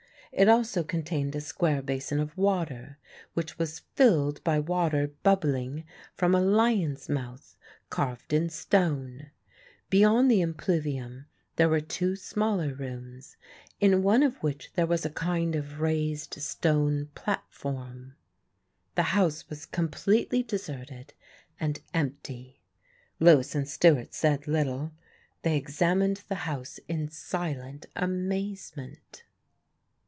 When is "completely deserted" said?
19.65-21.13